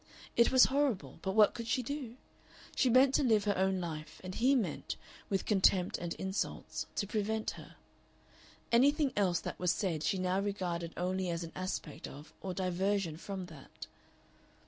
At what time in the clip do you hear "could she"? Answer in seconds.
1.53-1.83